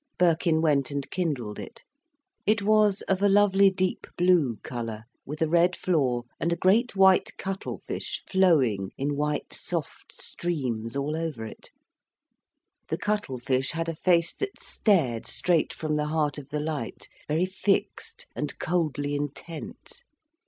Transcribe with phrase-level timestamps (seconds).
[0.17, 1.83] Birkin went and kindled it.
[2.47, 6.95] It was of a lovely deep blue colour, with a red floor, and a great
[6.95, 11.69] white cuttle fish flowing in white soft streams all over it.
[12.89, 17.07] The cuttle fish had a face that stared straight from the heart of the light,
[17.27, 20.01] very fixed and coldly intent.